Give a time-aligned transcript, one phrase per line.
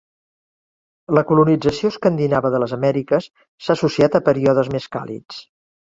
[1.17, 3.31] La colonització escandinava de les Amèriques
[3.67, 5.49] s'ha associat a períodes més càlids.